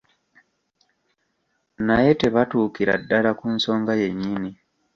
[1.85, 4.51] Naye tebatuukira ddala ku nsonga yennyini.